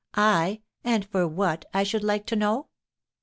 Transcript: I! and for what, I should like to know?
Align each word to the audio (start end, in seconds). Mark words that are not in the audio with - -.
I! 0.15 0.63
and 0.83 1.05
for 1.05 1.27
what, 1.27 1.65
I 1.75 1.83
should 1.83 2.03
like 2.03 2.25
to 2.25 2.35
know? 2.35 2.69